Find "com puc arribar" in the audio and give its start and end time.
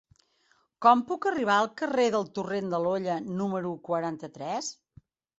0.83-1.57